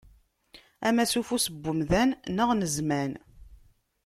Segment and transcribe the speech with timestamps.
[0.87, 3.11] Ama s ufus n umdan neɣ n zzman.